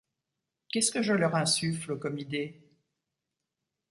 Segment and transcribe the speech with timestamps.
[0.71, 2.59] Qu’est-ce que je leur insuffle, comme idée?